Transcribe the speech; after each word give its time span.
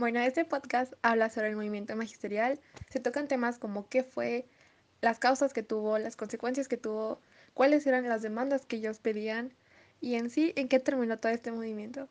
Bueno, 0.00 0.18
este 0.20 0.46
podcast 0.46 0.94
habla 1.02 1.28
sobre 1.28 1.50
el 1.50 1.56
movimiento 1.56 1.94
magisterial. 1.94 2.58
Se 2.88 3.00
tocan 3.00 3.28
temas 3.28 3.58
como 3.58 3.86
qué 3.90 4.02
fue, 4.02 4.46
las 5.02 5.18
causas 5.18 5.52
que 5.52 5.62
tuvo, 5.62 5.98
las 5.98 6.16
consecuencias 6.16 6.68
que 6.68 6.78
tuvo, 6.78 7.20
cuáles 7.52 7.86
eran 7.86 8.08
las 8.08 8.22
demandas 8.22 8.64
que 8.64 8.76
ellos 8.76 8.98
pedían 8.98 9.52
y 10.00 10.14
en 10.14 10.30
sí 10.30 10.54
en 10.56 10.68
qué 10.68 10.78
terminó 10.80 11.18
todo 11.18 11.30
este 11.32 11.52
movimiento. 11.52 12.08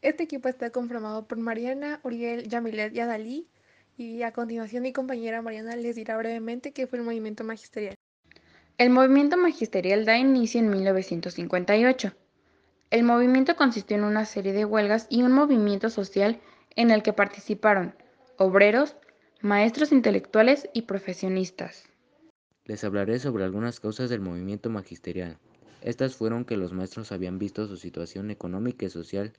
Este 0.00 0.22
equipo 0.22 0.48
está 0.48 0.70
conformado 0.70 1.28
por 1.28 1.36
Mariana, 1.36 2.00
Uriel, 2.02 2.48
Yamilet 2.48 2.94
y 2.94 3.00
Adalí 3.00 3.46
y 3.98 4.22
a 4.22 4.32
continuación 4.32 4.84
mi 4.84 4.94
compañera 4.94 5.42
Mariana 5.42 5.76
les 5.76 5.96
dirá 5.96 6.16
brevemente 6.16 6.72
qué 6.72 6.86
fue 6.86 6.98
el 6.98 7.04
movimiento 7.04 7.44
magisterial. 7.44 7.94
El 8.78 8.88
movimiento 8.88 9.36
magisterial 9.36 10.06
da 10.06 10.16
inicio 10.16 10.60
en 10.60 10.70
1958. 10.70 12.10
El 12.88 13.02
movimiento 13.02 13.54
consistió 13.54 13.98
en 13.98 14.04
una 14.04 14.24
serie 14.24 14.54
de 14.54 14.64
huelgas 14.64 15.06
y 15.10 15.24
un 15.24 15.32
movimiento 15.32 15.90
social 15.90 16.40
en 16.78 16.92
el 16.92 17.02
que 17.02 17.12
participaron 17.12 17.92
obreros, 18.36 18.94
maestros 19.40 19.90
intelectuales 19.90 20.70
y 20.72 20.82
profesionistas. 20.82 21.88
Les 22.66 22.84
hablaré 22.84 23.18
sobre 23.18 23.42
algunas 23.42 23.80
causas 23.80 24.10
del 24.10 24.20
movimiento 24.20 24.70
magisterial. 24.70 25.38
Estas 25.82 26.14
fueron 26.14 26.44
que 26.44 26.56
los 26.56 26.72
maestros 26.72 27.10
habían 27.10 27.40
visto 27.40 27.66
su 27.66 27.76
situación 27.76 28.30
económica 28.30 28.86
y 28.86 28.90
social 28.90 29.32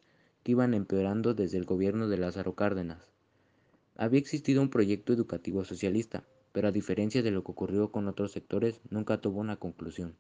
que 0.44 0.52
iban 0.52 0.74
empeorando 0.74 1.34
desde 1.34 1.58
el 1.58 1.64
gobierno 1.64 2.10
de 2.10 2.18
Lázaro 2.18 2.56
Cárdenas. 2.56 3.10
Había 3.96 4.20
existido 4.20 4.62
un 4.62 4.70
proyecto 4.70 5.14
educativo 5.14 5.64
socialista, 5.64 6.26
pero 6.52 6.68
a 6.68 6.74
diferencia 6.74 7.24
de 7.24 7.32
lo 7.32 7.46
que 7.46 7.54
ocurrió 7.54 7.90
con 7.90 8.10
otros 8.10 8.34
sectores, 8.34 8.82
nunca 8.90 9.22
tuvo 9.22 9.40
una 9.40 9.56
conclusión. 9.56 10.14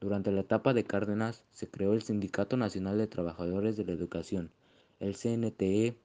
Durante 0.00 0.32
la 0.32 0.40
etapa 0.40 0.72
de 0.72 0.84
Cárdenas 0.84 1.44
se 1.52 1.68
creó 1.68 1.92
el 1.92 2.00
Sindicato 2.00 2.56
Nacional 2.56 2.96
de 2.96 3.08
Trabajadores 3.08 3.76
de 3.76 3.84
la 3.84 3.92
Educación, 3.92 4.52
el 5.00 5.16
CNTE, 5.16 5.98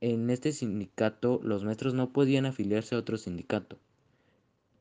en 0.00 0.30
este 0.30 0.52
sindicato 0.52 1.40
los 1.42 1.64
maestros 1.64 1.94
no 1.94 2.12
podían 2.12 2.46
afiliarse 2.46 2.94
a 2.94 2.98
otro 2.98 3.18
sindicato. 3.18 3.78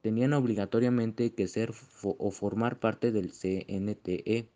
Tenían 0.02 0.34
obligatoriamente 0.34 1.34
que 1.34 1.48
ser 1.48 1.74
o 2.02 2.32
formar 2.32 2.80
parte 2.80 3.12
del 3.12 3.32
CNTE 3.32 4.48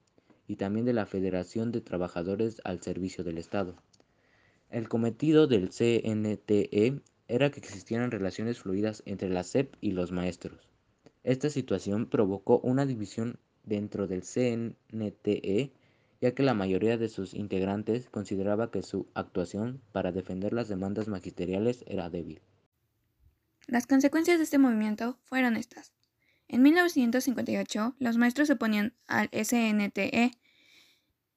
y 0.48 0.56
también 0.56 0.86
de 0.86 0.94
la 0.94 1.06
Federación 1.06 1.72
de 1.72 1.82
Trabajadores 1.82 2.62
al 2.64 2.82
Servicio 2.82 3.24
del 3.24 3.38
Estado. 3.38 3.76
El 4.70 4.88
cometido 4.88 5.48
del 5.48 5.70
CNTE 5.70 7.02
era 7.28 7.52
que 7.52 7.60
existieran 7.60 8.12
relaciones 8.12 8.60
fluidas 8.60 9.04
entre 9.06 9.30
la 9.30 9.44
SEP 9.44 9.76
y 9.82 9.92
los 9.92 10.12
maestros. 10.12 10.70
Esta 11.24 11.50
situación 11.50 12.08
provocó 12.08 12.60
una 12.60 12.86
división 12.86 13.38
dentro 13.64 14.08
del 14.08 14.24
CNTE 14.24 15.72
ya 16.24 16.34
que 16.34 16.42
la 16.42 16.54
mayoría 16.54 16.98
de 16.98 17.10
sus 17.10 17.34
integrantes 17.34 18.08
consideraba 18.08 18.72
que 18.72 18.82
su 18.82 19.10
actuación 19.14 19.82
para 19.92 20.14
defender 20.14 20.54
las 20.54 20.70
demandas 20.70 21.10
magisteriales 21.10 21.84
era 21.86 22.10
débil. 22.10 22.42
Las 23.68 23.88
consecuencias 23.88 24.38
de 24.38 24.46
este 24.46 24.58
movimiento 24.58 25.20
fueron 25.26 25.58
estas. 25.58 25.92
En 26.48 26.62
1958, 26.62 27.98
los 28.00 28.16
maestros 28.16 28.48
se 28.48 28.54
oponían 28.54 28.94
al 29.06 29.30
SNTE, 29.34 30.32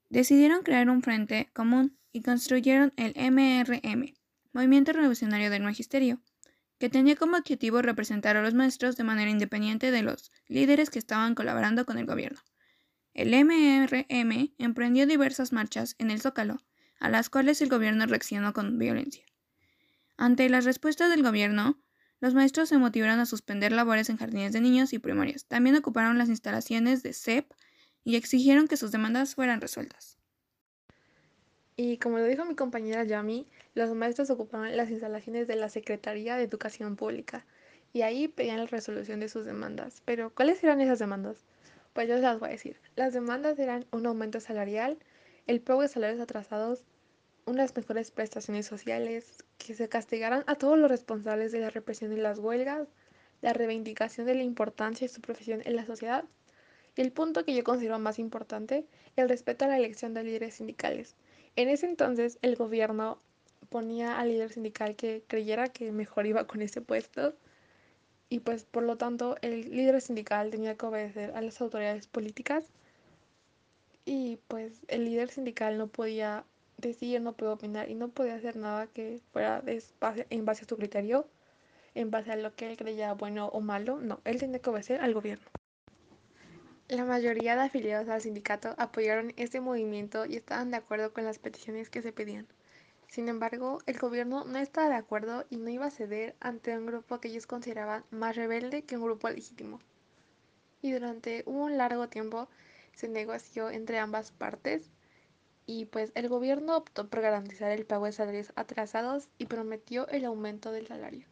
decidieron 0.09 0.63
crear 0.63 0.89
un 0.89 1.03
frente 1.03 1.51
común 1.53 1.99
y 2.13 2.23
construyeron 2.23 2.93
el 2.97 3.13
MRM, 3.17 4.15
Movimiento 4.53 4.93
Revolucionario 4.93 5.51
del 5.51 5.65
Magisterio, 5.65 6.21
que 6.79 6.91
tenía 6.91 7.17
como 7.17 7.37
objetivo 7.37 7.83
representar 7.83 8.37
a 8.37 8.43
los 8.43 8.55
maestros 8.55 8.97
de 8.97 9.03
manera 9.03 9.33
independiente 9.33 9.91
de 9.91 10.03
los 10.03 10.31
líderes 10.47 10.91
que 10.91 11.01
estaban 11.01 11.35
colaborando 11.35 11.87
con 11.87 11.99
el 11.99 12.07
gobierno. 12.07 12.39
El 13.17 13.31
MRM 13.33 14.53
emprendió 14.59 15.07
diversas 15.07 15.51
marchas 15.51 15.97
en 15.99 16.11
el 16.11 16.21
Zócalo, 16.21 16.63
a 17.01 17.09
las 17.09 17.31
cuales 17.31 17.63
el 17.63 17.71
gobierno 17.71 18.05
reaccionó 18.05 18.53
con 18.53 18.79
violencia. 18.79 19.25
Ante 20.19 20.47
la 20.51 20.61
respuesta 20.61 21.09
del 21.09 21.23
gobierno, 21.23 21.81
los 22.21 22.35
maestros 22.35 22.69
se 22.69 22.77
motivaron 22.77 23.19
a 23.19 23.25
suspender 23.25 23.73
labores 23.73 24.11
en 24.11 24.19
jardines 24.19 24.53
de 24.53 24.61
niños 24.61 24.93
y 24.93 24.99
primarias. 24.99 25.47
También 25.47 25.77
ocuparon 25.77 26.19
las 26.19 26.29
instalaciones 26.29 27.03
de 27.03 27.15
CEP 27.15 27.51
y 28.05 28.17
exigieron 28.17 28.69
que 28.69 28.77
sus 28.77 28.93
demandas 28.93 29.35
fueran 29.35 29.63
resueltas. 29.63 30.19
Y 31.75 31.97
como 31.97 32.19
lo 32.19 32.25
dijo 32.27 32.45
mi 32.45 32.55
compañera 32.55 33.05
Yami, 33.05 33.47
los 33.75 33.95
maestros 33.95 34.29
ocuparon 34.29 34.77
las 34.77 34.91
instalaciones 34.91 35.47
de 35.47 35.57
la 35.57 35.71
Secretaría 35.71 36.37
de 36.37 36.43
Educación 36.43 36.97
Pública 36.97 37.47
y 37.95 38.03
ahí 38.03 38.29
pedían 38.29 38.59
la 38.59 38.67
resolución 38.67 39.21
de 39.21 39.31
sus 39.31 39.47
demandas. 39.47 40.03
Pero, 40.05 40.35
¿cuáles 40.35 40.63
eran 40.63 40.83
esas 40.83 40.99
demandas? 40.99 41.47
Pues 41.97 42.11
yo 42.11 42.17
se 42.17 42.21
las 42.21 42.39
voy 42.39 42.51
a 42.51 42.53
decir. 42.53 42.79
Las 42.95 43.15
demandas 43.15 43.59
eran 43.59 43.87
un 43.91 44.05
aumento 44.05 44.39
salarial, 44.39 44.99
el 45.47 45.63
pago 45.63 45.81
de 45.81 45.89
salarios 45.89 46.21
atrasados, 46.21 46.85
unas 47.47 47.75
mejores 47.75 48.11
prestaciones 48.11 48.67
sociales, 48.67 49.43
que 49.57 49.75
se 49.75 49.89
castigaran 49.89 50.45
a 50.47 50.57
todos 50.57 50.79
los 50.79 50.91
responsables 50.91 51.53
de 51.53 51.61
la 51.61 51.71
represión 51.71 52.11
de 52.11 52.19
las 52.19 52.39
huelgas, 52.39 52.87
la 53.41 53.55
reivindicación 53.55 54.27
de 54.27 54.35
la 54.35 54.43
importancia 54.43 55.07
de 55.07 55.15
su 55.15 55.23
profesión 55.23 55.63
en 55.65 55.75
la 55.75 55.87
sociedad 55.87 56.25
y 56.97 57.01
el 57.01 57.13
punto 57.13 57.47
que 57.47 57.55
yo 57.55 57.65
considero 57.65 57.99
más 57.99 58.19
importante, 58.19 58.85
el 59.17 59.31
respeto 59.31 59.65
a 59.65 59.69
la 59.69 59.79
elección 59.79 60.13
de 60.13 60.23
líderes 60.23 60.57
sindicales. 60.57 61.17
En 61.57 61.71
ese 61.71 61.87
entonces 61.87 62.39
el 62.43 62.57
gobierno 62.57 63.23
ponía 63.71 64.21
al 64.21 64.29
líder 64.29 64.53
sindical 64.53 64.97
que 64.97 65.25
creyera 65.27 65.69
que 65.69 65.93
mejor 65.93 66.27
iba 66.27 66.47
con 66.47 66.61
ese 66.61 66.83
puesto 66.83 67.35
y 68.29 68.41
pues 68.41 68.65
por 68.65 68.83
lo 68.83 68.97
tanto 68.97 69.37
el 69.43 69.71
líder 69.71 70.01
sindical 70.01 70.51
tenía 70.51 70.77
que 70.77 70.87
obedecer 70.87 71.33
a 71.37 71.41
las 71.41 71.61
autoridades 71.61 72.07
políticas 72.07 72.65
y 74.05 74.39
pues 74.49 74.73
el 74.89 75.05
líder 75.05 75.31
sindical 75.31 75.79
no 75.79 75.89
podía 75.89 76.45
decir, 76.79 77.21
no 77.21 77.33
podía 77.33 77.55
opinar 77.55 77.91
y 77.91 77.95
no 77.95 78.09
podía 78.09 78.35
hacer 78.35 78.57
nada 78.57 78.87
que 78.87 79.21
fuera 79.33 79.63
en 79.67 80.45
base 80.45 80.65
a 80.65 80.69
su 80.69 80.77
criterio, 80.77 81.27
en 81.95 82.11
base 82.11 82.33
a 82.33 82.37
lo 82.37 82.55
que 82.55 82.71
él 82.71 82.77
creía 82.77 83.13
bueno 83.15 83.49
o 83.49 83.61
malo, 83.61 83.99
no, 84.01 84.21
él 84.25 84.39
tenía 84.39 84.61
que 84.61 84.71
obedecer 84.71 85.01
al 85.01 85.15
gobierno. 85.15 85.47
La 86.89 87.05
mayoría 87.05 87.57
de 87.57 87.63
afiliados 87.63 88.09
al 88.09 88.21
sindicato 88.21 88.75
apoyaron 88.79 89.33
este 89.37 89.61
movimiento 89.61 90.25
y 90.25 90.37
estaban 90.37 90.71
de 90.71 90.77
acuerdo 90.77 91.13
con 91.13 91.25
las 91.25 91.41
peticiones 91.41 91.91
que 91.91 92.01
se 92.01 92.13
pedían. 92.13 92.47
Sin 93.09 93.29
embargo, 93.29 93.79
el 93.87 93.99
gobierno 93.99 94.45
no 94.45 94.59
estaba 94.59 94.89
de 94.89 94.97
acuerdo 94.97 95.45
y 95.49 95.57
no 95.57 95.71
iba 95.71 95.87
a 95.87 95.91
ceder 95.91 96.35
ante 96.41 96.77
un 96.77 96.87
grupo 96.87 97.21
que 97.21 97.29
ellos 97.29 97.47
consideraban 97.47 98.05
más 98.11 98.37
rebelde 98.37 98.83
que 98.83 98.97
un 98.97 99.05
grupo 99.05 99.29
legítimo. 99.31 99.81
Y 100.83 100.93
durante 100.93 101.43
un 101.47 101.79
largo 101.79 102.09
tiempo 102.09 102.49
se 102.93 103.09
negoció 103.09 103.71
entre 103.71 103.99
ambas 103.99 104.33
partes 104.33 104.91
y 105.67 105.87
pues 105.87 106.13
el 106.15 106.29
gobierno 106.29 106.77
optó 106.77 107.09
por 107.09 107.21
garantizar 107.21 107.73
el 107.73 107.87
pago 107.87 108.07
de 108.07 108.13
salarios 108.13 108.53
atrasados 108.57 109.29
y 109.39 109.47
prometió 109.47 110.07
el 110.09 110.25
aumento 110.25 110.71
del 110.71 110.87
salario. 110.87 111.27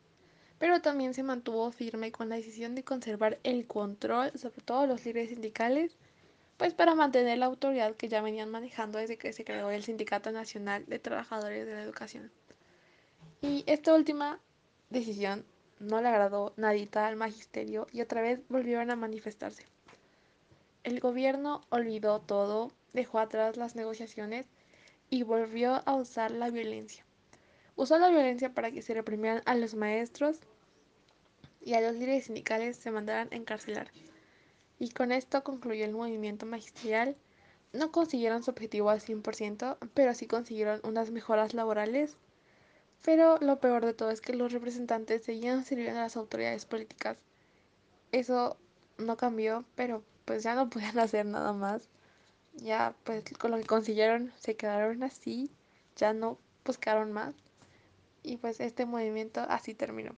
Pero 0.59 0.81
también 0.81 1.15
se 1.15 1.23
mantuvo 1.23 1.71
firme 1.73 2.13
con 2.13 2.29
la 2.29 2.37
decisión 2.37 2.75
de 2.75 2.85
conservar 2.85 3.39
el 3.43 3.67
control 3.67 4.33
sobre 4.39 4.63
todos 4.63 4.89
los 4.89 5.05
líderes 5.05 5.31
sindicales 5.31 5.97
pues 6.57 6.73
para 6.73 6.95
mantener 6.95 7.39
la 7.39 7.47
autoridad 7.47 7.97
que 7.97 8.09
ya 8.09 8.23
venían 8.23 8.51
manejando 8.51 8.99
desde 8.99 9.19
que 9.19 9.33
se 9.33 9.45
creó 9.45 9.71
el 9.71 9.83
Sindicato 9.83 10.31
Nacional 10.31 10.87
de 10.87 10.99
Trabajadores 10.99 11.67
de 11.67 11.75
la 11.75 11.83
Educación. 11.83 12.31
Y 13.41 13.65
esta 13.67 13.95
última 13.95 14.41
decisión 14.91 15.45
no 15.81 16.01
le 16.01 16.09
agradó 16.09 16.55
nadita 16.57 17.07
al 17.07 17.17
magisterio 17.17 17.87
y 17.93 18.01
otra 18.01 18.23
vez 18.23 18.41
volvieron 18.49 18.91
a 18.91 18.97
manifestarse. 18.97 19.65
El 20.85 21.01
gobierno 21.01 21.63
olvidó 21.71 22.21
todo, 22.21 22.71
dejó 22.93 23.19
atrás 23.19 23.57
las 23.57 23.75
negociaciones 23.75 24.47
y 25.11 25.23
volvió 25.23 25.83
a 25.87 25.95
usar 25.95 26.31
la 26.31 26.51
violencia. 26.51 27.05
Usó 27.75 27.99
la 27.99 28.11
violencia 28.11 28.53
para 28.53 28.71
que 28.71 28.83
se 28.83 28.95
reprimieran 28.95 29.43
a 29.47 29.57
los 29.57 29.75
maestros 29.75 30.39
y 31.61 31.75
a 31.75 31.81
los 31.81 31.95
líderes 31.95 32.27
sindicales 32.27 32.77
se 32.77 32.91
mandaran 32.91 33.29
a 33.33 33.37
encarcelar 33.37 33.91
y 34.79 34.91
con 34.91 35.13
esto 35.13 35.45
concluyó 35.45 35.85
el 35.85 35.93
movimiento 35.93 36.47
magisterial. 36.47 37.17
No 37.73 37.91
consiguieron 37.91 38.43
su 38.43 38.51
objetivo 38.51 38.91
al 38.91 39.01
100%, 39.01 39.79
pero 39.95 40.15
sí 40.15 40.27
consiguieron 40.27 40.81
unas 40.85 41.11
mejoras 41.11 41.55
laborales. 41.55 42.17
Pero 43.03 43.39
lo 43.39 43.61
peor 43.61 43.85
de 43.85 43.95
todo 43.95 44.11
es 44.11 44.21
que 44.21 44.35
los 44.35 44.53
representantes 44.53 45.25
seguían 45.25 45.65
sirviendo 45.65 46.01
a 46.01 46.05
las 46.05 46.17
autoridades 46.17 46.65
políticas. 46.65 47.19
Eso 48.13 48.57
no 48.99 49.17
cambió, 49.17 49.65
pero 49.75 50.03
pues 50.25 50.43
ya 50.43 50.55
no 50.55 50.69
podían 50.71 50.99
hacer 50.99 51.27
nada 51.27 51.53
más. 51.53 51.89
Ya 52.55 52.95
pues 53.05 53.25
con 53.39 53.51
lo 53.51 53.59
que 53.59 53.65
consiguieron 53.65 54.33
se 54.39 54.57
quedaron 54.57 55.03
así, 55.03 55.51
ya 55.97 56.13
no 56.13 56.39
buscaron 56.65 57.13
más. 57.13 57.35
Y 58.23 58.39
pues 58.39 58.61
este 58.61 58.87
movimiento 58.87 59.41
así 59.49 59.75
terminó. 59.75 60.15